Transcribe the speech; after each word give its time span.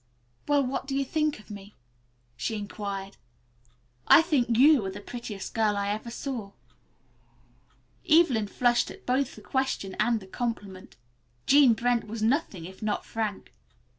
"Well, 0.47 0.63
what 0.65 0.87
do 0.87 0.95
you 0.95 1.05
think 1.05 1.37
of 1.39 1.51
me?" 1.51 1.75
she 2.35 2.55
inquired. 2.57 3.17
"I 4.07 4.23
think 4.23 4.57
you 4.57 4.83
are 4.87 4.89
the 4.89 4.99
prettiest 4.99 5.53
girl 5.53 5.77
I 5.77 5.89
ever 5.89 6.09
saw." 6.09 6.53
Evelyn 8.09 8.47
flushed 8.47 8.89
at 8.89 9.05
both 9.05 9.35
the 9.35 9.43
question 9.43 9.95
and 9.99 10.19
the 10.19 10.25
compliment. 10.25 10.95
Jean 11.45 11.73
Brent 11.75 12.07
was 12.07 12.23
nothing 12.23 12.65
if 12.65 12.81
not 12.81 13.05
frank. 13.05 13.53